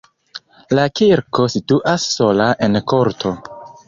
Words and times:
La 0.77 0.85
kirko 0.99 1.45
situas 1.55 2.07
sola 2.15 2.47
en 2.69 2.79
korto. 2.93 3.35